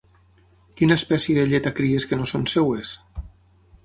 Quina 0.79 0.95
espècie 1.01 1.43
alleta 1.47 1.73
cries 1.81 2.07
que 2.13 2.19
no 2.21 2.27
són 2.31 2.47
seves? 2.55 2.95